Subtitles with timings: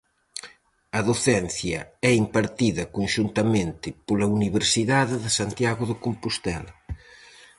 [0.97, 6.73] A docencia é impartida conxuntamente pola Universidade de Santiago de Compostela.